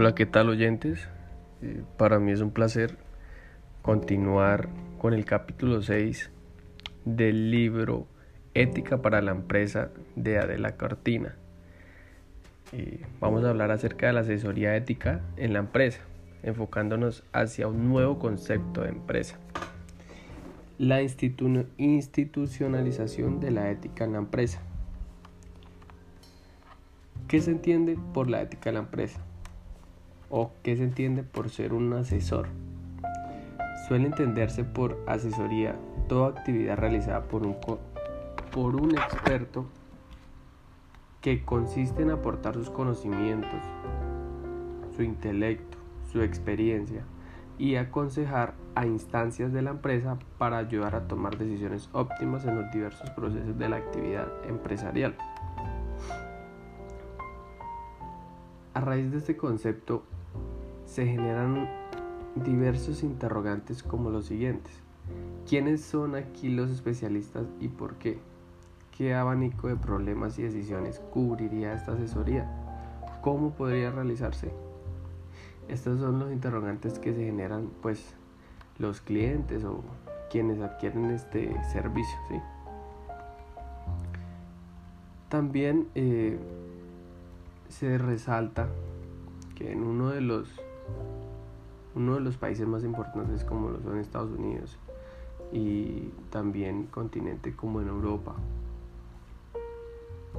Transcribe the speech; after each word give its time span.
Hola, 0.00 0.14
¿qué 0.14 0.24
tal 0.24 0.48
oyentes? 0.48 1.06
Eh, 1.60 1.82
para 1.98 2.18
mí 2.18 2.32
es 2.32 2.40
un 2.40 2.52
placer 2.52 2.96
continuar 3.82 4.70
con 4.96 5.12
el 5.12 5.26
capítulo 5.26 5.82
6 5.82 6.30
del 7.04 7.50
libro 7.50 8.06
Ética 8.54 9.02
para 9.02 9.20
la 9.20 9.32
empresa 9.32 9.90
de 10.16 10.38
Adela 10.38 10.78
Cortina. 10.78 11.36
Eh, 12.72 13.02
vamos 13.20 13.44
a 13.44 13.50
hablar 13.50 13.72
acerca 13.72 14.06
de 14.06 14.14
la 14.14 14.20
asesoría 14.20 14.74
ética 14.74 15.20
en 15.36 15.52
la 15.52 15.58
empresa, 15.58 16.00
enfocándonos 16.44 17.22
hacia 17.34 17.68
un 17.68 17.90
nuevo 17.90 18.18
concepto 18.18 18.80
de 18.80 18.88
empresa. 18.88 19.36
La 20.78 21.02
institucionalización 21.02 23.38
de 23.38 23.50
la 23.50 23.70
ética 23.70 24.04
en 24.04 24.12
la 24.12 24.18
empresa. 24.20 24.62
¿Qué 27.28 27.42
se 27.42 27.50
entiende 27.50 27.98
por 28.14 28.30
la 28.30 28.40
ética 28.40 28.70
en 28.70 28.76
la 28.76 28.80
empresa? 28.80 29.20
¿O 30.32 30.52
qué 30.62 30.76
se 30.76 30.84
entiende 30.84 31.24
por 31.24 31.50
ser 31.50 31.72
un 31.72 31.92
asesor? 31.92 32.46
Suele 33.88 34.06
entenderse 34.06 34.62
por 34.62 35.02
asesoría 35.08 35.74
toda 36.08 36.28
actividad 36.28 36.78
realizada 36.78 37.24
por 37.24 37.44
un, 37.44 37.56
por 38.52 38.76
un 38.76 38.92
experto 38.92 39.66
que 41.20 41.44
consiste 41.44 42.02
en 42.02 42.12
aportar 42.12 42.54
sus 42.54 42.70
conocimientos, 42.70 43.60
su 44.94 45.02
intelecto, 45.02 45.76
su 46.12 46.22
experiencia 46.22 47.02
y 47.58 47.74
aconsejar 47.74 48.54
a 48.76 48.86
instancias 48.86 49.52
de 49.52 49.62
la 49.62 49.70
empresa 49.70 50.16
para 50.38 50.58
ayudar 50.58 50.94
a 50.94 51.08
tomar 51.08 51.36
decisiones 51.38 51.90
óptimas 51.92 52.44
en 52.46 52.54
los 52.54 52.70
diversos 52.70 53.10
procesos 53.10 53.58
de 53.58 53.68
la 53.68 53.78
actividad 53.78 54.28
empresarial. 54.48 55.16
A 58.74 58.80
raíz 58.80 59.10
de 59.10 59.18
este 59.18 59.36
concepto 59.36 60.04
se 60.90 61.06
generan 61.06 61.68
diversos 62.34 63.04
interrogantes 63.04 63.84
como 63.84 64.10
los 64.10 64.26
siguientes. 64.26 64.72
¿Quiénes 65.48 65.82
son 65.82 66.16
aquí 66.16 66.48
los 66.48 66.68
especialistas 66.68 67.46
y 67.60 67.68
por 67.68 67.94
qué? 67.94 68.18
¿Qué 68.96 69.14
abanico 69.14 69.68
de 69.68 69.76
problemas 69.76 70.36
y 70.40 70.42
decisiones 70.42 70.98
cubriría 71.12 71.74
esta 71.74 71.92
asesoría? 71.92 72.50
¿Cómo 73.22 73.52
podría 73.52 73.92
realizarse? 73.92 74.50
Estos 75.68 76.00
son 76.00 76.18
los 76.18 76.32
interrogantes 76.32 76.98
que 76.98 77.14
se 77.14 77.24
generan 77.24 77.70
pues 77.82 78.16
los 78.78 79.00
clientes 79.00 79.62
o 79.62 79.84
quienes 80.28 80.60
adquieren 80.60 81.12
este 81.12 81.56
servicio. 81.70 82.18
También 85.28 85.86
eh, 85.94 86.36
se 87.68 87.96
resalta 87.96 88.68
que 89.54 89.70
en 89.70 89.84
uno 89.84 90.08
de 90.08 90.20
los 90.20 90.60
uno 91.94 92.14
de 92.14 92.20
los 92.20 92.36
países 92.36 92.66
más 92.66 92.84
importantes 92.84 93.44
como 93.44 93.70
lo 93.70 93.80
son 93.80 93.98
Estados 93.98 94.30
Unidos 94.30 94.78
y 95.52 96.10
también 96.30 96.86
continente 96.86 97.54
como 97.54 97.80
en 97.80 97.88
Europa. 97.88 98.34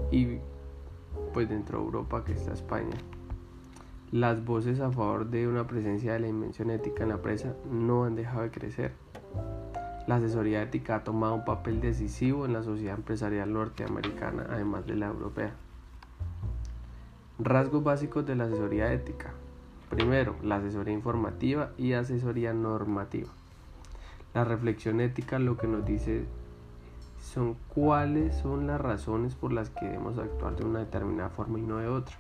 Y 0.10 0.40
pues 1.34 1.50
dentro 1.50 1.80
de 1.80 1.86
Europa 1.86 2.24
que 2.24 2.34
está 2.34 2.54
España. 2.54 2.98
Las 4.12 4.44
voces 4.44 4.80
a 4.82 4.92
favor 4.92 5.30
de 5.30 5.48
una 5.48 5.68
presencia 5.68 6.14
de 6.14 6.20
la 6.20 6.28
invención 6.28 6.70
ética 6.70 7.04
en 7.04 7.10
la 7.10 7.16
empresa 7.16 7.56
no 7.70 8.04
han 8.04 8.16
dejado 8.16 8.42
de 8.42 8.52
crecer. 8.52 8.94
La 10.08 10.16
asesoría 10.16 10.62
ética 10.62 10.96
ha 10.98 11.04
tomado 11.04 11.36
un 11.36 11.46
papel 11.46 11.80
decisivo 11.80 12.46
en 12.46 12.54
la 12.54 12.64
sociedad 12.64 12.98
empresarial 12.98 13.54
norteamericana 13.54 14.48
además 14.50 14.86
de 14.86 14.96
la 14.96 15.08
europea. 15.08 15.54
Rasgos 17.40 17.84
básicos 17.84 18.26
de 18.26 18.36
la 18.36 18.46
asesoría 18.46 18.92
ética. 18.92 19.34
Primero, 19.92 20.38
la 20.42 20.56
asesoría 20.56 20.94
informativa 20.94 21.72
y 21.78 21.92
asesoría 21.94 22.54
normativa. 22.54 23.28
La 24.34 24.46
reflexión 24.46 25.02
ética 25.02 25.38
lo 25.38 25.58
que 25.58 25.68
nos 25.68 25.84
dice 25.84 26.26
son 27.20 27.58
cuáles 27.68 28.38
son 28.38 28.68
las 28.68 28.80
razones 28.80 29.36
por 29.36 29.52
las 29.52 29.70
que 29.70 29.86
debemos 29.86 30.18
actuar 30.18 30.56
de 30.56 30.64
una 30.64 30.80
determinada 30.80 31.30
forma 31.30 31.60
y 31.60 31.64
no 31.64 31.78
de 31.78 31.90
otra. 31.90 32.16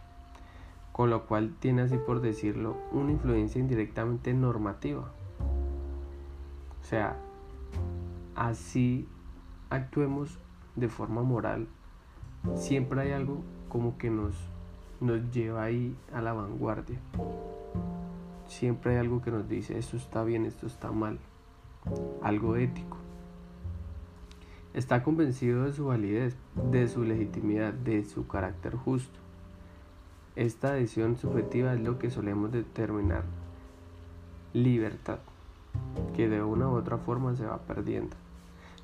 Con 0.91 1.09
lo 1.09 1.25
cual 1.27 1.55
tiene 1.59 1.83
así 1.83 1.97
por 1.97 2.19
decirlo 2.19 2.75
una 2.91 3.11
influencia 3.11 3.61
indirectamente 3.61 4.33
normativa. 4.33 5.09
O 6.81 6.83
sea, 6.83 7.15
así 8.35 9.07
actuemos 9.69 10.37
de 10.75 10.89
forma 10.89 11.23
moral, 11.23 11.69
siempre 12.55 12.99
hay 12.99 13.11
algo 13.13 13.41
como 13.69 13.97
que 13.97 14.09
nos 14.09 14.50
nos 15.01 15.31
lleva 15.31 15.63
ahí 15.63 15.95
a 16.13 16.21
la 16.21 16.31
vanguardia. 16.31 16.99
Siempre 18.47 18.91
hay 18.93 18.97
algo 18.99 19.21
que 19.21 19.31
nos 19.31 19.49
dice 19.49 19.77
esto 19.77 19.97
está 19.97 20.23
bien, 20.23 20.45
esto 20.45 20.67
está 20.67 20.91
mal. 20.91 21.17
Algo 22.21 22.55
ético. 22.55 22.97
Está 24.73 25.03
convencido 25.03 25.65
de 25.65 25.73
su 25.73 25.87
validez, 25.87 26.37
de 26.71 26.87
su 26.87 27.03
legitimidad, 27.03 27.73
de 27.73 28.05
su 28.05 28.27
carácter 28.27 28.75
justo. 28.75 29.19
Esta 30.35 30.73
decisión 30.73 31.17
subjetiva 31.17 31.73
es 31.73 31.81
lo 31.81 31.99
que 31.99 32.09
solemos 32.09 32.51
determinar 32.51 33.23
libertad, 34.53 35.19
que 36.15 36.29
de 36.29 36.43
una 36.43 36.69
u 36.69 36.75
otra 36.75 36.97
forma 36.97 37.35
se 37.35 37.45
va 37.45 37.57
perdiendo. 37.57 38.15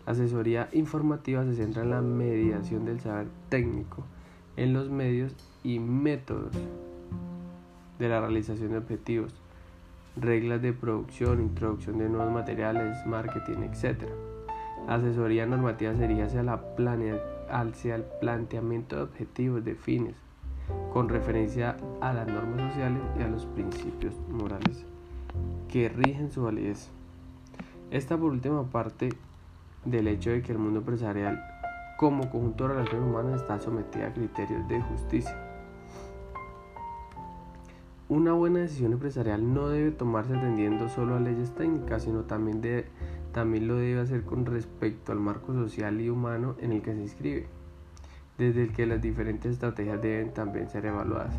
La 0.05 0.13
asesoría 0.13 0.67
informativa 0.73 1.43
se 1.45 1.55
centra 1.55 1.83
en 1.83 1.91
la 1.91 2.01
mediación 2.01 2.85
del 2.85 2.99
saber 2.99 3.27
técnico 3.49 4.03
en 4.57 4.73
los 4.73 4.89
medios 4.89 5.33
y 5.63 5.79
métodos 5.79 6.51
de 7.99 8.09
la 8.09 8.19
realización 8.19 8.71
de 8.71 8.79
objetivos, 8.79 9.33
reglas 10.15 10.61
de 10.61 10.73
producción, 10.73 11.41
introducción 11.41 11.99
de 11.99 12.09
nuevos 12.09 12.33
materiales, 12.33 12.97
marketing, 13.05 13.59
etc. 13.63 14.03
Asesoría 14.87 15.45
normativa 15.45 15.95
sería 15.95 16.25
hacia, 16.25 16.43
la 16.43 16.61
hacia 17.49 17.95
el 17.95 18.03
planteamiento 18.19 18.97
de 18.97 19.03
objetivos 19.03 19.63
de 19.63 19.75
fines, 19.75 20.15
con 20.91 21.07
referencia 21.07 21.77
a 22.01 22.13
las 22.13 22.27
normas 22.27 22.71
sociales 22.71 23.01
y 23.19 23.23
a 23.23 23.27
los 23.27 23.45
principios 23.45 24.13
morales 24.29 24.85
que 25.69 25.89
rigen 25.89 26.31
su 26.31 26.43
validez. 26.43 26.89
Esta 27.91 28.17
por 28.17 28.31
última 28.31 28.63
parte 28.63 29.09
del 29.85 30.07
hecho 30.07 30.31
de 30.31 30.41
que 30.41 30.51
el 30.51 30.57
mundo 30.57 30.79
empresarial 30.79 31.41
como 31.97 32.29
conjunto 32.29 32.67
de 32.67 32.75
relaciones 32.75 33.09
humanas 33.09 33.41
está 33.41 33.59
sometida 33.59 34.07
a 34.07 34.13
criterios 34.13 34.67
de 34.67 34.81
justicia. 34.81 35.35
Una 38.07 38.33
buena 38.33 38.59
decisión 38.59 38.93
empresarial 38.93 39.53
no 39.53 39.67
debe 39.67 39.91
tomarse 39.91 40.37
atendiendo 40.37 40.87
solo 40.87 41.15
a 41.15 41.19
leyes 41.19 41.53
técnicas, 41.55 42.03
sino 42.03 42.21
también, 42.21 42.61
también 43.33 43.67
lo 43.67 43.75
debe 43.75 43.99
hacer 43.99 44.23
con 44.23 44.45
respecto 44.45 45.11
al 45.11 45.19
marco 45.19 45.53
social 45.53 45.99
y 45.99 46.09
humano 46.09 46.55
en 46.61 46.71
el 46.71 46.81
que 46.81 46.93
se 46.93 47.01
inscribe, 47.01 47.47
desde 48.37 48.63
el 48.63 48.71
que 48.71 48.85
las 48.85 49.01
diferentes 49.01 49.53
estrategias 49.53 50.01
deben 50.01 50.33
también 50.33 50.69
ser 50.69 50.85
evaluadas. 50.85 51.33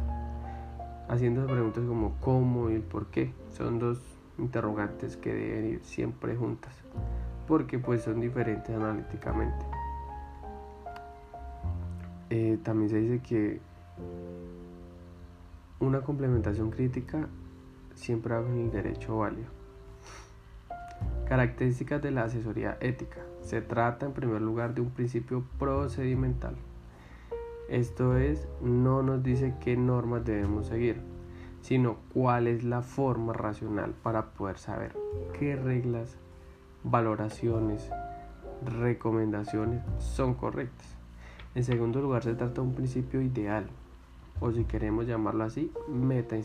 Haciendo 1.09 1.47
preguntas 1.47 1.85
como 1.87 2.17
cómo 2.21 2.69
y 2.69 2.75
el 2.75 2.83
por 2.83 3.07
qué 3.07 3.33
son 3.53 3.79
dos 3.79 4.03
interrogantes 4.37 5.17
que 5.17 5.33
deben 5.33 5.73
ir 5.73 5.81
siempre 5.85 6.37
juntas, 6.37 6.75
porque 7.47 7.79
pues 7.79 8.03
son 8.03 8.21
diferentes 8.21 8.77
analíticamente. 8.77 9.78
Eh, 12.31 12.59
también 12.63 12.91
se 12.91 12.99
dice 12.99 13.21
que 13.21 13.61
una 15.81 16.03
complementación 16.03 16.71
crítica 16.71 17.29
siempre 17.95 18.35
abre 18.35 18.61
el 18.61 18.71
derecho 18.71 19.19
válido. 19.19 19.49
Características 21.27 22.03
de 22.03 22.11
la 22.11 22.25
asesoría 22.25 22.77
ética. 22.81 23.21
Se 23.41 23.61
trata 23.61 24.07
en 24.07 24.13
primer 24.13 24.43
lugar 24.43 24.75
de 24.75 24.81
un 24.81 24.91
principio 24.91 25.45
procedimental. 25.59 26.57
Esto 27.69 28.17
es, 28.17 28.49
no 28.63 29.03
nos 29.03 29.23
dice 29.23 29.55
qué 29.61 29.77
normas 29.77 30.25
debemos 30.25 30.69
seguir, 30.69 31.01
sino 31.61 31.99
cuál 32.15 32.47
es 32.47 32.65
la 32.65 32.83
forma 32.83 33.33
racional 33.35 33.93
para 34.03 34.33
poder 34.33 34.59
saber 34.59 34.97
qué 35.39 35.55
reglas, 35.55 36.17
valoraciones, 36.83 37.91
recomendaciones 38.65 39.83
son 39.99 40.35
correctas. 40.35 40.98
En 41.59 41.65
segundo 41.65 42.01
lugar, 42.01 42.23
se 42.23 42.37
trata 42.37 42.55
de 42.55 42.69
un 42.69 42.73
principio 42.73 43.21
ideal, 43.21 43.67
o 44.39 44.53
si 44.53 44.63
queremos 44.63 45.09
llamarlo 45.09 45.43
así, 45.43 45.73
meta 45.89 46.37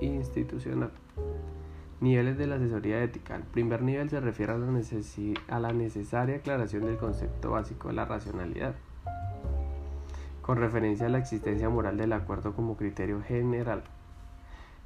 institucional. 0.00 0.90
Niveles 2.00 2.36
de 2.36 2.48
la 2.48 2.56
asesoría 2.56 3.00
ética. 3.00 3.36
El 3.36 3.44
primer 3.44 3.82
nivel 3.82 4.10
se 4.10 4.18
refiere 4.18 4.54
a 4.54 4.58
la, 4.58 4.66
a 4.66 5.60
la 5.60 5.72
necesaria 5.72 6.38
aclaración 6.38 6.84
del 6.84 6.96
concepto 6.96 7.52
básico 7.52 7.86
de 7.86 7.94
la 7.94 8.06
racionalidad, 8.06 8.74
con 10.42 10.58
referencia 10.58 11.06
a 11.06 11.10
la 11.10 11.18
existencia 11.18 11.68
moral 11.68 11.96
del 11.96 12.12
acuerdo 12.12 12.52
como 12.52 12.76
criterio 12.76 13.22
general. 13.22 13.84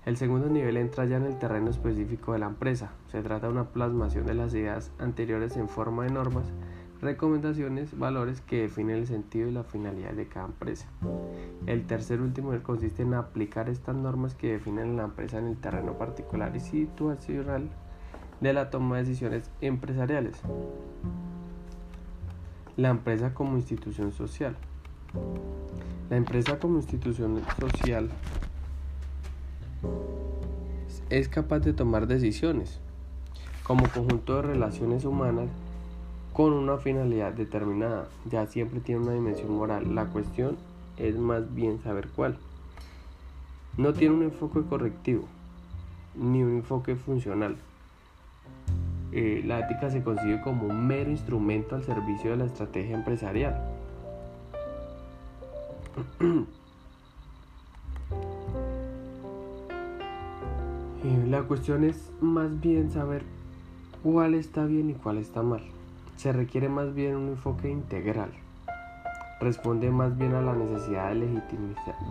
El 0.05 0.19
segundo 0.19 0.51
nivel 0.51 0.77
entra 0.77 1.07
ya 1.07 1.17
en 1.17 1.25
el 1.25 1.39
terreno 1.39 1.71
específico 1.71 2.35
de 2.35 2.41
la 2.41 2.47
empresa. 2.49 2.91
Se 3.07 3.23
trata 3.23 3.47
de 3.47 3.55
una 3.55 3.65
plasmación 3.65 4.27
de 4.27 4.35
las 4.35 4.53
ideas 4.53 4.93
anteriores 4.99 5.57
en 5.57 5.71
forma 5.71 6.05
de 6.05 6.11
normas 6.11 6.53
recomendaciones, 7.01 7.99
valores 7.99 8.41
que 8.41 8.63
definen 8.63 8.97
el 8.97 9.07
sentido 9.07 9.49
y 9.49 9.53
la 9.53 9.65
finalidad 9.65 10.13
de 10.13 10.27
cada 10.27 10.47
empresa. 10.47 10.87
El 11.67 11.87
tercer 11.87 12.21
último 12.21 12.53
consiste 12.63 13.03
en 13.03 13.15
aplicar 13.15 13.69
estas 13.69 13.97
normas 13.97 14.35
que 14.35 14.53
definen 14.53 14.97
la 14.97 15.05
empresa 15.05 15.39
en 15.39 15.47
el 15.47 15.57
terreno 15.57 15.97
particular 15.97 16.55
y 16.55 16.61
situacional 16.61 17.71
de 18.41 18.53
la 18.53 18.71
toma 18.71 18.97
de 18.97 19.05
decisiones 19.05 19.51
empresariales. 19.61 20.41
La 22.77 22.91
empresa 22.91 23.35
como 23.35 23.57
institución 23.57 24.13
social. 24.13 24.57
La 26.11 26.17
empresa 26.17 26.59
como 26.59 26.77
institución 26.77 27.41
social 27.59 28.11
es 31.09 31.29
capaz 31.29 31.61
de 31.61 31.73
tomar 31.73 32.07
decisiones 32.07 32.81
como 33.65 33.87
conjunto 33.89 34.37
de 34.37 34.43
relaciones 34.43 35.05
humanas 35.05 35.49
con 36.41 36.55
una 36.55 36.79
finalidad 36.79 37.35
determinada. 37.35 38.09
Ya 38.25 38.47
siempre 38.47 38.81
tiene 38.81 39.03
una 39.03 39.13
dimensión 39.13 39.53
moral. 39.53 39.95
La 39.95 40.07
cuestión 40.07 40.57
es 40.97 41.15
más 41.19 41.55
bien 41.55 41.83
saber 41.83 42.09
cuál. 42.17 42.39
No 43.77 43.93
tiene 43.93 44.15
un 44.15 44.23
enfoque 44.23 44.63
correctivo 44.67 45.25
ni 46.15 46.43
un 46.43 46.57
enfoque 46.57 46.97
funcional. 46.97 47.59
Eh, 49.13 49.43
la 49.45 49.59
ética 49.59 49.91
se 49.91 50.03
concibe 50.03 50.41
como 50.41 50.67
un 50.67 50.87
mero 50.87 51.11
instrumento 51.11 51.77
al 51.77 51.85
servicio 51.85 52.31
de 52.31 52.39
la 52.39 52.47
estrategia 52.47 52.97
empresarial. 52.97 53.61
Eh, 61.03 61.27
la 61.29 61.45
cuestión 61.45 61.85
es 61.85 62.13
más 62.21 62.61
bien 62.61 62.91
saber 62.91 63.23
cuál 64.03 64.35
está 64.35 64.67
bien 64.67 64.91
y 64.91 64.93
cuál 64.93 65.17
está 65.17 65.41
mal 65.41 65.63
se 66.21 66.33
requiere 66.35 66.69
más 66.69 66.93
bien 66.95 67.17
un 67.17 67.29
enfoque 67.29 67.71
integral. 67.71 68.31
Responde 69.41 69.91
más 69.91 70.19
bien 70.19 70.35
a 70.35 70.43
la 70.43 70.53
necesidad 70.55 71.15
de 71.15 71.41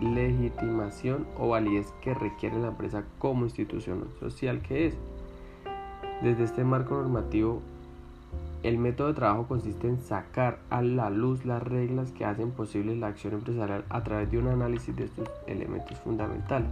legitimación 0.00 1.28
o 1.38 1.50
validez 1.50 1.86
que 2.02 2.12
requiere 2.12 2.58
la 2.58 2.68
empresa 2.68 3.04
como 3.20 3.44
institución 3.44 4.08
social 4.18 4.62
que 4.62 4.88
es. 4.88 4.94
Desde 6.22 6.42
este 6.42 6.64
marco 6.64 6.96
normativo, 6.96 7.62
el 8.64 8.78
método 8.78 9.08
de 9.08 9.14
trabajo 9.14 9.46
consiste 9.46 9.86
en 9.86 10.00
sacar 10.00 10.58
a 10.70 10.82
la 10.82 11.08
luz 11.08 11.44
las 11.44 11.62
reglas 11.62 12.10
que 12.10 12.24
hacen 12.24 12.50
posible 12.50 12.96
la 12.96 13.06
acción 13.06 13.34
empresarial 13.34 13.84
a 13.90 14.02
través 14.02 14.28
de 14.32 14.38
un 14.38 14.48
análisis 14.48 14.94
de 14.96 15.04
estos 15.04 15.30
elementos 15.46 15.96
fundamentales. 16.00 16.68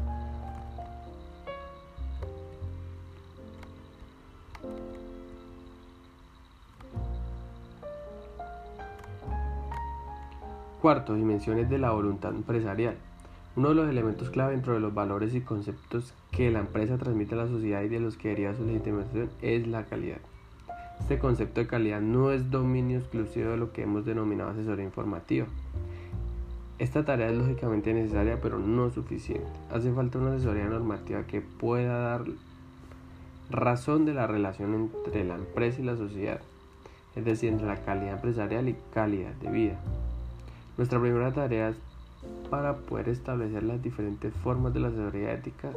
Cuarto, 10.80 11.16
dimensiones 11.16 11.68
de 11.68 11.78
la 11.78 11.90
voluntad 11.90 12.32
empresarial. 12.32 12.94
Uno 13.56 13.70
de 13.70 13.74
los 13.74 13.90
elementos 13.90 14.30
clave 14.30 14.52
dentro 14.52 14.74
de 14.74 14.80
los 14.80 14.94
valores 14.94 15.34
y 15.34 15.40
conceptos 15.40 16.14
que 16.30 16.52
la 16.52 16.60
empresa 16.60 16.98
transmite 16.98 17.34
a 17.34 17.38
la 17.38 17.48
sociedad 17.48 17.82
y 17.82 17.88
de 17.88 17.98
los 17.98 18.16
que 18.16 18.28
deriva 18.28 18.54
su 18.54 18.64
legitimación 18.64 19.28
es 19.42 19.66
la 19.66 19.86
calidad. 19.86 20.18
Este 21.00 21.18
concepto 21.18 21.60
de 21.60 21.66
calidad 21.66 22.00
no 22.00 22.30
es 22.30 22.52
dominio 22.52 22.98
exclusivo 23.00 23.50
de 23.50 23.56
lo 23.56 23.72
que 23.72 23.82
hemos 23.82 24.04
denominado 24.04 24.50
asesoría 24.50 24.84
informativa. 24.84 25.48
Esta 26.78 27.04
tarea 27.04 27.30
es 27.30 27.36
lógicamente 27.36 27.92
necesaria 27.92 28.38
pero 28.40 28.60
no 28.60 28.88
suficiente. 28.90 29.50
Hace 29.72 29.92
falta 29.92 30.18
una 30.18 30.34
asesoría 30.34 30.66
normativa 30.66 31.24
que 31.24 31.40
pueda 31.40 31.98
dar 31.98 32.24
razón 33.50 34.04
de 34.04 34.14
la 34.14 34.28
relación 34.28 34.74
entre 34.74 35.24
la 35.24 35.34
empresa 35.34 35.80
y 35.80 35.84
la 35.84 35.96
sociedad, 35.96 36.40
es 37.16 37.24
decir, 37.24 37.50
entre 37.50 37.66
la 37.66 37.82
calidad 37.82 38.14
empresarial 38.14 38.68
y 38.68 38.76
calidad 38.94 39.32
de 39.40 39.50
vida. 39.50 39.80
Nuestra 40.78 41.00
primera 41.00 41.32
tarea 41.32 41.74
para 42.50 42.76
poder 42.76 43.08
establecer 43.08 43.64
las 43.64 43.82
diferentes 43.82 44.32
formas 44.32 44.72
de 44.72 44.78
la 44.78 44.88
asesoría 44.88 45.32
ética 45.32 45.72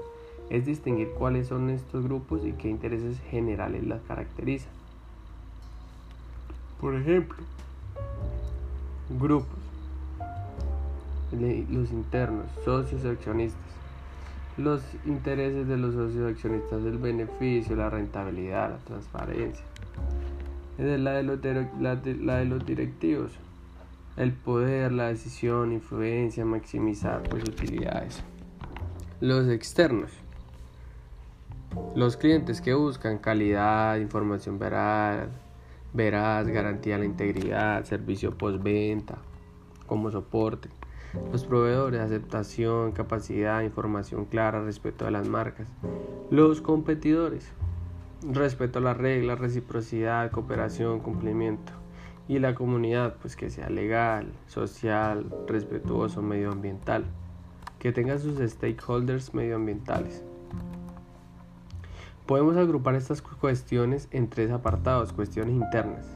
es 0.52 0.68
distinguir 0.68 1.10
cuáles 1.18 1.48
son 1.48 1.72
estos 1.72 2.04
grupos 2.04 2.46
y 2.46 2.52
qué 2.52 2.70
intereses 2.70 3.20
generales 3.32 3.84
las 3.84 4.00
caracterizan. 4.04 4.72
Por 6.80 6.96
ejemplo, 6.96 7.38
grupos, 9.20 9.58
los 11.32 11.92
internos, 11.92 12.46
socios 12.64 13.04
accionistas. 13.04 13.60
Los 14.56 14.84
intereses 15.06 15.68
de 15.68 15.78
los 15.78 15.96
socios 15.96 16.32
accionistas, 16.32 16.86
el 16.86 17.00
beneficio, 17.00 17.76
la 17.76 17.90
rentabilidad, 17.90 18.70
la 18.70 18.78
transparencia. 18.78 19.66
Es 20.78 21.00
la 21.00 21.24
la 21.24 21.96
de 22.38 22.46
los 22.46 22.66
directivos, 22.68 23.32
el 24.18 24.34
poder, 24.34 24.92
la 24.92 25.08
decisión, 25.08 25.72
influencia, 25.72 26.46
maximizar 26.46 27.24
pues 27.24 27.44
utilidades. 27.44 28.24
Los 29.20 29.48
externos. 29.48 30.12
Los 31.96 32.18
clientes 32.18 32.60
que 32.60 32.74
buscan 32.74 33.20
calidad, 33.20 33.98
información 33.98 34.60
veraz, 34.60 35.30
veraz, 35.94 36.48
garantía 36.48 36.96
de 36.96 37.00
la 37.00 37.06
integridad, 37.06 37.86
servicio 37.86 38.38
postventa 38.38 39.20
como 39.88 40.12
soporte. 40.12 40.70
Los 41.32 41.46
proveedores, 41.46 42.02
aceptación, 42.02 42.92
capacidad, 42.92 43.62
información 43.62 44.26
clara, 44.26 44.64
respeto 44.64 45.08
a 45.08 45.12
las 45.12 45.28
marcas. 45.28 45.68
Los 46.30 46.62
competidores, 46.62 47.52
respeto 48.24 48.80
a 48.80 48.82
las 48.82 48.98
reglas, 48.98 49.40
reciprocidad, 49.40 50.32
cooperación, 50.32 51.00
cumplimiento 51.00 51.81
y 52.32 52.40
la 52.40 52.56
comunidad 52.56 53.18
pues 53.20 53.36
que 53.36 53.50
sea 53.50 53.70
legal, 53.70 54.32
social, 54.48 55.26
respetuoso, 55.48 56.22
medioambiental, 56.22 57.04
que 57.78 57.92
tenga 57.92 58.18
sus 58.20 58.40
stakeholders 58.40 59.34
medioambientales. 59.34 60.24
Podemos 62.26 62.56
agrupar 62.56 62.96
estas 62.96 63.22
cuestiones 63.22 64.08
en 64.12 64.30
tres 64.30 64.50
apartados, 64.50 65.12
cuestiones 65.12 65.54
internas, 65.54 66.16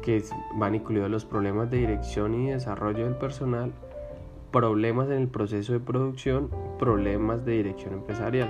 que 0.00 0.24
van 0.54 0.74
incluidos 0.74 1.10
los 1.10 1.26
problemas 1.26 1.70
de 1.70 1.76
dirección 1.76 2.32
y 2.34 2.48
desarrollo 2.48 3.04
del 3.04 3.16
personal, 3.16 3.72
problemas 4.52 5.08
en 5.08 5.18
el 5.18 5.28
proceso 5.28 5.74
de 5.74 5.80
producción, 5.80 6.48
problemas 6.78 7.44
de 7.44 7.58
dirección 7.58 7.92
empresarial. 7.92 8.48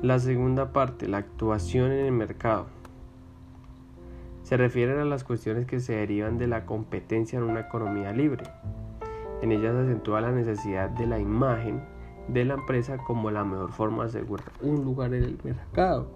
La 0.00 0.18
segunda 0.18 0.72
parte, 0.72 1.06
la 1.06 1.18
actuación 1.18 1.92
en 1.92 2.06
el 2.06 2.12
mercado, 2.12 2.68
se 4.52 4.58
refieren 4.58 4.98
a 4.98 5.06
las 5.06 5.24
cuestiones 5.24 5.64
que 5.64 5.80
se 5.80 5.94
derivan 5.94 6.36
de 6.36 6.46
la 6.46 6.66
competencia 6.66 7.38
en 7.38 7.44
una 7.44 7.60
economía 7.60 8.12
libre. 8.12 8.44
En 9.40 9.50
ellas 9.50 9.72
se 9.72 9.80
acentúa 9.80 10.20
la 10.20 10.30
necesidad 10.30 10.90
de 10.90 11.06
la 11.06 11.18
imagen 11.18 11.82
de 12.28 12.44
la 12.44 12.52
empresa 12.52 12.98
como 12.98 13.30
la 13.30 13.44
mejor 13.44 13.72
forma 13.72 14.02
de 14.02 14.10
asegurar 14.10 14.52
un 14.60 14.84
lugar 14.84 15.14
en 15.14 15.24
el 15.24 15.38
mercado. 15.42 16.06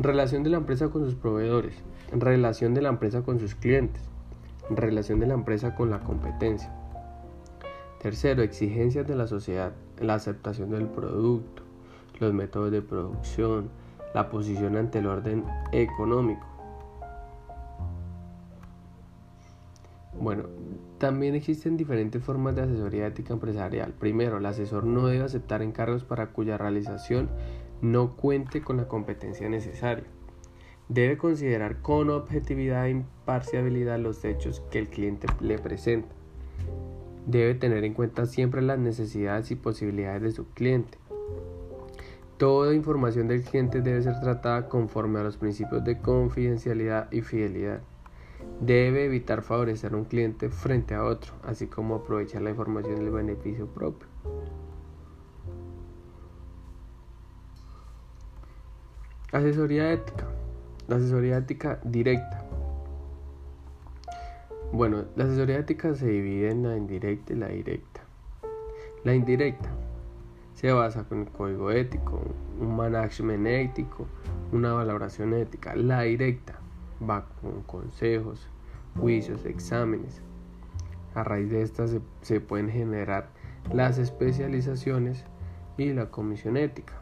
Relación 0.00 0.42
de 0.42 0.50
la 0.50 0.56
empresa 0.56 0.88
con 0.88 1.04
sus 1.04 1.14
proveedores, 1.14 1.76
relación 2.10 2.74
de 2.74 2.82
la 2.82 2.88
empresa 2.88 3.22
con 3.22 3.38
sus 3.38 3.54
clientes, 3.54 4.02
relación 4.68 5.20
de 5.20 5.28
la 5.28 5.34
empresa 5.34 5.76
con 5.76 5.90
la 5.90 6.00
competencia. 6.00 6.74
Tercero, 8.02 8.42
exigencias 8.42 9.06
de 9.06 9.14
la 9.14 9.28
sociedad, 9.28 9.74
la 10.00 10.14
aceptación 10.14 10.70
del 10.70 10.88
producto, 10.88 11.65
los 12.20 12.32
métodos 12.32 12.70
de 12.70 12.82
producción, 12.82 13.70
la 14.14 14.28
posición 14.28 14.76
ante 14.76 14.98
el 14.98 15.06
orden 15.06 15.44
económico. 15.72 16.46
Bueno, 20.18 20.44
también 20.98 21.34
existen 21.34 21.76
diferentes 21.76 22.22
formas 22.22 22.56
de 22.56 22.62
asesoría 22.62 23.06
ética 23.06 23.34
empresarial. 23.34 23.92
Primero, 23.92 24.38
el 24.38 24.46
asesor 24.46 24.84
no 24.84 25.06
debe 25.08 25.24
aceptar 25.24 25.62
encargos 25.62 26.04
para 26.04 26.28
cuya 26.28 26.56
realización 26.56 27.28
no 27.82 28.16
cuente 28.16 28.62
con 28.62 28.78
la 28.78 28.88
competencia 28.88 29.48
necesaria. 29.48 30.04
Debe 30.88 31.18
considerar 31.18 31.82
con 31.82 32.10
objetividad 32.10 32.86
e 32.86 32.90
imparcialidad 32.90 33.98
los 33.98 34.24
hechos 34.24 34.60
que 34.70 34.78
el 34.78 34.88
cliente 34.88 35.26
le 35.40 35.58
presenta. 35.58 36.08
Debe 37.26 37.54
tener 37.54 37.84
en 37.84 37.92
cuenta 37.92 38.24
siempre 38.24 38.62
las 38.62 38.78
necesidades 38.78 39.50
y 39.50 39.56
posibilidades 39.56 40.22
de 40.22 40.30
su 40.30 40.48
cliente. 40.50 40.98
Toda 42.38 42.74
información 42.74 43.28
del 43.28 43.42
cliente 43.42 43.80
debe 43.80 44.02
ser 44.02 44.20
tratada 44.20 44.68
conforme 44.68 45.20
a 45.20 45.22
los 45.22 45.38
principios 45.38 45.82
de 45.84 45.98
confidencialidad 46.02 47.10
y 47.10 47.22
fidelidad. 47.22 47.80
Debe 48.60 49.06
evitar 49.06 49.40
favorecer 49.40 49.94
a 49.94 49.96
un 49.96 50.04
cliente 50.04 50.50
frente 50.50 50.94
a 50.94 51.04
otro, 51.04 51.32
así 51.42 51.66
como 51.66 51.94
aprovechar 51.94 52.42
la 52.42 52.50
información 52.50 52.96
del 52.96 53.10
beneficio 53.10 53.66
propio. 53.66 54.06
Asesoría 59.32 59.92
ética. 59.92 60.26
La 60.88 60.96
asesoría 60.96 61.38
ética 61.38 61.80
directa. 61.84 62.44
Bueno, 64.72 65.06
la 65.16 65.24
asesoría 65.24 65.58
ética 65.58 65.94
se 65.94 66.06
divide 66.06 66.50
en 66.50 66.64
la 66.64 66.76
indirecta 66.76 67.32
y 67.32 67.36
la 67.36 67.48
directa. 67.48 68.02
La 69.04 69.14
indirecta 69.14 69.70
se 70.56 70.72
basa 70.72 71.04
con 71.04 71.20
el 71.20 71.28
código 71.28 71.70
ético, 71.70 72.18
un 72.58 72.76
management 72.76 73.46
ético, 73.46 74.06
una 74.52 74.72
valoración 74.72 75.34
ética. 75.34 75.76
La 75.76 76.00
directa 76.00 76.58
va 77.08 77.26
con 77.42 77.62
consejos, 77.62 78.48
juicios, 78.98 79.44
exámenes. 79.44 80.22
A 81.14 81.24
raíz 81.24 81.50
de 81.50 81.60
estas 81.60 81.90
se, 81.90 82.00
se 82.22 82.40
pueden 82.40 82.70
generar 82.70 83.28
las 83.70 83.98
especializaciones 83.98 85.24
y 85.76 85.92
la 85.92 86.10
comisión 86.10 86.56
ética. 86.56 86.94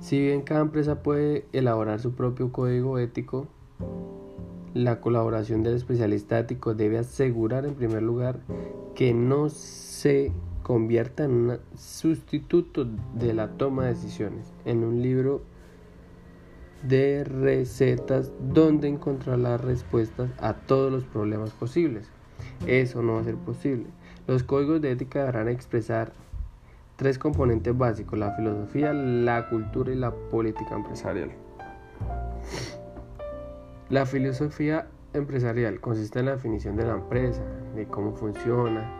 Si 0.00 0.18
bien 0.18 0.40
cada 0.40 0.60
empresa 0.60 1.02
puede 1.02 1.44
elaborar 1.52 2.00
su 2.00 2.14
propio 2.14 2.52
código 2.52 2.98
ético, 2.98 3.48
la 4.72 5.02
colaboración 5.02 5.62
del 5.62 5.74
especialista 5.74 6.38
ético 6.38 6.74
debe 6.74 6.98
asegurar 6.98 7.66
en 7.66 7.74
primer 7.74 8.02
lugar 8.02 8.40
que 8.94 9.12
no 9.12 9.50
se 9.50 10.32
convierta 10.68 11.24
en 11.24 11.30
un 11.30 11.58
sustituto 11.78 12.86
de 13.14 13.32
la 13.32 13.48
toma 13.48 13.84
de 13.84 13.94
decisiones, 13.94 14.52
en 14.66 14.84
un 14.84 15.00
libro 15.00 15.40
de 16.82 17.24
recetas 17.24 18.30
donde 18.38 18.86
encontrar 18.86 19.38
las 19.38 19.62
respuestas 19.62 20.30
a 20.38 20.52
todos 20.52 20.92
los 20.92 21.04
problemas 21.04 21.52
posibles. 21.52 22.10
Eso 22.66 23.02
no 23.02 23.14
va 23.14 23.20
a 23.22 23.24
ser 23.24 23.36
posible. 23.36 23.86
Los 24.26 24.42
códigos 24.42 24.82
de 24.82 24.90
ética 24.90 25.20
deberán 25.20 25.48
expresar 25.48 26.12
tres 26.96 27.18
componentes 27.18 27.74
básicos, 27.74 28.18
la 28.18 28.32
filosofía, 28.32 28.92
la 28.92 29.48
cultura 29.48 29.90
y 29.90 29.96
la 29.96 30.10
política 30.10 30.74
empresarial. 30.74 31.30
La 33.88 34.04
filosofía 34.04 34.86
empresarial 35.14 35.80
consiste 35.80 36.18
en 36.18 36.26
la 36.26 36.32
definición 36.32 36.76
de 36.76 36.84
la 36.84 36.92
empresa, 36.92 37.42
de 37.74 37.86
cómo 37.86 38.12
funciona, 38.12 38.97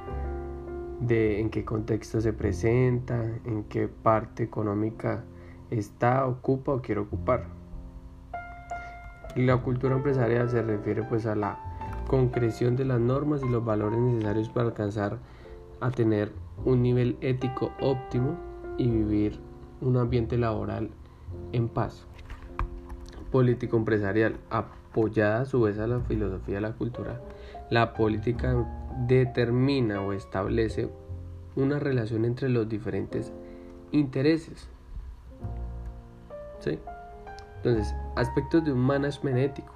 de 1.01 1.41
en 1.41 1.51
qué 1.51 1.65
contexto 1.65 2.21
se 2.21 2.33
presenta, 2.33 3.23
en 3.45 3.65
qué 3.65 3.89
parte 3.89 4.43
económica 4.43 5.25
está, 5.71 6.27
ocupa 6.27 6.73
o 6.73 6.83
quiere 6.83 7.01
ocupar. 7.01 7.47
La 9.37 9.59
cultura 9.59 9.95
empresarial 9.95 10.49
se 10.49 10.63
refiere 10.63 11.03
pues 11.03 11.27
a 11.27 11.35
la 11.35 11.59
concreción 12.09 12.77
de 12.77 12.85
las 12.85 13.01
normas 13.01 13.43
y 13.45 13.49
los 13.49 13.65
valores 13.65 13.99
necesarios 13.99 14.49
para 14.49 14.69
alcanzar 14.69 15.19
a 15.81 15.91
tener 15.91 16.33
un 16.65 16.83
nivel 16.83 17.17
ético 17.21 17.71
óptimo 17.81 18.37
y 18.79 18.89
vivir 18.89 19.39
un 19.81 19.97
ambiente 19.97 20.39
laboral 20.39 20.91
en 21.53 21.69
paz. 21.69 22.07
Político 23.31 23.77
empresarial 23.77 24.37
apoyada 24.51 25.43
a 25.43 25.45
su 25.45 25.61
vez 25.61 25.79
a 25.79 25.87
la 25.87 26.01
filosofía 26.01 26.57
de 26.57 26.61
la 26.63 26.73
cultura, 26.73 27.21
la 27.71 27.93
política 27.93 28.67
determina 29.07 30.01
o 30.01 30.13
establece 30.13 30.89
una 31.57 31.79
relación 31.79 32.25
entre 32.25 32.49
los 32.49 32.69
diferentes 32.69 33.33
intereses. 33.93 34.69
¿Sí? 36.61 36.79
Entonces, 37.57 37.95
aspectos 38.17 38.65
de 38.65 38.73
un 38.73 38.81
management 38.81 39.39
ético. 39.39 39.73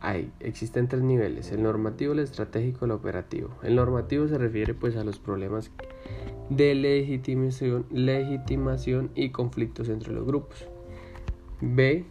Hay, 0.00 0.30
existen 0.40 0.88
tres 0.88 1.02
niveles, 1.02 1.50
el 1.52 1.62
normativo, 1.62 2.12
el 2.12 2.20
estratégico 2.20 2.80
y 2.82 2.84
el 2.86 2.92
operativo. 2.92 3.50
El 3.62 3.76
normativo 3.76 4.28
se 4.28 4.38
refiere 4.38 4.74
pues 4.74 4.96
a 4.96 5.04
los 5.04 5.18
problemas 5.18 5.70
de 6.50 6.74
legitimación, 6.74 7.86
legitimación 7.90 9.10
y 9.14 9.30
conflictos 9.30 9.88
entre 9.88 10.12
los 10.12 10.24
grupos. 10.24 10.68
B 11.60 12.04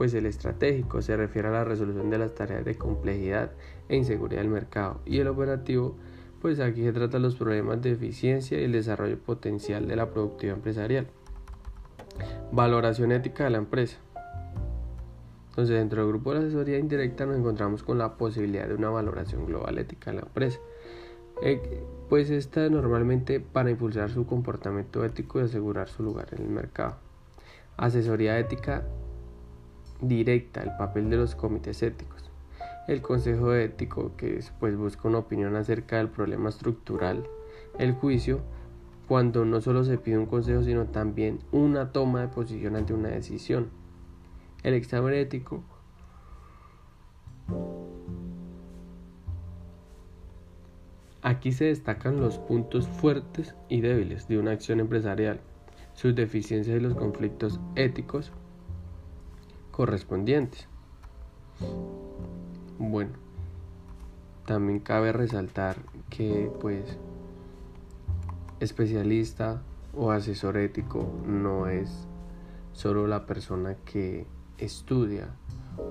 pues 0.00 0.14
el 0.14 0.24
estratégico 0.24 1.02
se 1.02 1.14
refiere 1.14 1.48
a 1.48 1.50
la 1.50 1.62
resolución 1.62 2.08
de 2.08 2.16
las 2.16 2.34
tareas 2.34 2.64
de 2.64 2.74
complejidad 2.74 3.52
e 3.90 3.96
inseguridad 3.96 4.40
del 4.40 4.50
mercado 4.50 5.00
y 5.04 5.18
el 5.18 5.28
operativo 5.28 5.96
pues 6.40 6.58
aquí 6.60 6.82
se 6.82 6.92
trata 6.92 7.18
de 7.18 7.22
los 7.22 7.36
problemas 7.36 7.82
de 7.82 7.90
eficiencia 7.90 8.58
y 8.58 8.64
el 8.64 8.72
desarrollo 8.72 9.18
potencial 9.18 9.86
de 9.86 9.96
la 9.96 10.10
productividad 10.10 10.56
empresarial. 10.56 11.06
Valoración 12.50 13.12
ética 13.12 13.44
de 13.44 13.50
la 13.50 13.58
empresa. 13.58 13.98
Entonces 15.50 15.76
dentro 15.76 16.00
del 16.00 16.08
grupo 16.08 16.32
de 16.32 16.40
asesoría 16.40 16.78
indirecta 16.78 17.26
nos 17.26 17.36
encontramos 17.36 17.82
con 17.82 17.98
la 17.98 18.16
posibilidad 18.16 18.68
de 18.68 18.74
una 18.74 18.88
valoración 18.88 19.44
global 19.44 19.76
ética 19.78 20.12
de 20.12 20.16
la 20.16 20.22
empresa. 20.22 20.58
Eh, 21.42 21.84
pues 22.08 22.30
esta 22.30 22.68
normalmente 22.70 23.40
para 23.40 23.70
impulsar 23.70 24.10
su 24.10 24.24
comportamiento 24.24 25.04
ético 25.04 25.40
y 25.40 25.44
asegurar 25.44 25.88
su 25.88 26.02
lugar 26.02 26.28
en 26.32 26.42
el 26.42 26.48
mercado. 26.48 26.96
Asesoría 27.76 28.38
ética 28.38 28.84
directa 30.00 30.62
el 30.62 30.70
papel 30.78 31.10
de 31.10 31.16
los 31.16 31.34
comités 31.34 31.82
éticos. 31.82 32.19
El 32.90 33.02
Consejo 33.02 33.54
Ético, 33.54 34.16
que 34.16 34.42
pues, 34.58 34.76
busca 34.76 35.06
una 35.06 35.18
opinión 35.18 35.54
acerca 35.54 35.98
del 35.98 36.08
problema 36.08 36.48
estructural, 36.48 37.22
el 37.78 37.92
juicio, 37.92 38.40
cuando 39.06 39.44
no 39.44 39.60
solo 39.60 39.84
se 39.84 39.96
pide 39.96 40.18
un 40.18 40.26
consejo, 40.26 40.64
sino 40.64 40.86
también 40.86 41.38
una 41.52 41.92
toma 41.92 42.22
de 42.22 42.26
posición 42.26 42.74
ante 42.74 42.92
una 42.92 43.10
decisión. 43.10 43.70
El 44.64 44.74
examen 44.74 45.14
ético 45.14 45.62
Aquí 51.22 51.52
se 51.52 51.66
destacan 51.66 52.20
los 52.20 52.38
puntos 52.38 52.88
fuertes 52.88 53.54
y 53.68 53.82
débiles 53.82 54.26
de 54.26 54.40
una 54.40 54.50
acción 54.50 54.80
empresarial, 54.80 55.38
sus 55.94 56.16
deficiencias 56.16 56.76
y 56.76 56.80
los 56.80 56.96
conflictos 56.96 57.60
éticos 57.76 58.32
correspondientes. 59.70 60.66
Bueno, 62.82 63.10
también 64.46 64.80
cabe 64.80 65.12
resaltar 65.12 65.76
que 66.08 66.50
pues 66.62 66.96
especialista 68.58 69.60
o 69.94 70.12
asesor 70.12 70.56
ético 70.56 71.06
no 71.26 71.66
es 71.66 72.06
solo 72.72 73.06
la 73.06 73.26
persona 73.26 73.76
que 73.84 74.26
estudia 74.56 75.28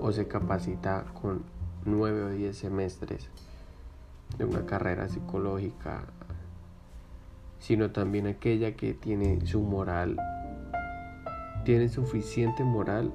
o 0.00 0.10
se 0.10 0.26
capacita 0.26 1.04
con 1.22 1.44
nueve 1.84 2.24
o 2.24 2.30
diez 2.30 2.58
semestres 2.58 3.28
de 4.36 4.46
una 4.46 4.66
carrera 4.66 5.08
psicológica, 5.08 6.06
sino 7.60 7.92
también 7.92 8.26
aquella 8.26 8.74
que 8.74 8.94
tiene 8.94 9.46
su 9.46 9.60
moral, 9.60 10.18
tiene 11.64 11.88
suficiente 11.88 12.64
moral 12.64 13.12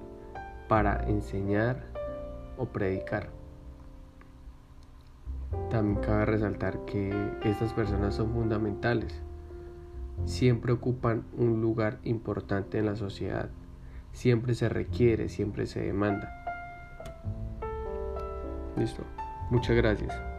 para 0.70 1.04
enseñar 1.10 1.88
o 2.58 2.68
predicar. 2.68 3.36
También 5.76 6.02
cabe 6.02 6.24
resaltar 6.24 6.86
que 6.86 7.12
estas 7.44 7.74
personas 7.74 8.16
son 8.16 8.32
fundamentales. 8.32 9.22
Siempre 10.24 10.72
ocupan 10.72 11.26
un 11.38 11.60
lugar 11.60 12.00
importante 12.06 12.80
en 12.80 12.86
la 12.86 12.96
sociedad. 12.96 13.50
Siempre 14.14 14.56
se 14.56 14.70
requiere, 14.70 15.28
siempre 15.28 15.66
se 15.66 15.82
demanda. 15.82 16.32
Listo. 18.78 19.04
Muchas 19.52 19.76
gracias. 19.76 20.35